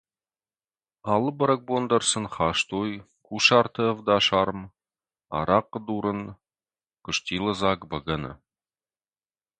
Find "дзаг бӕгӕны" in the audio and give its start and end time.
7.55-8.31